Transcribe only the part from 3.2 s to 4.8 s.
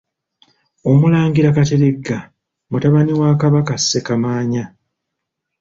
Ssekabaka Ssekamaanya.